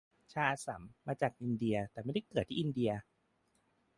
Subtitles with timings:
[0.33, 2.91] ชาอัสสัม มาจากอินเดีย แต่ไม่ได้เกิดที่อินเดีย